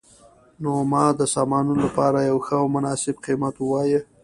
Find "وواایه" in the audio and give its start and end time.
3.59-4.01